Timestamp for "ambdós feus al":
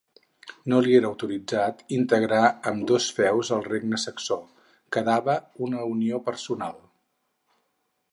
2.71-3.61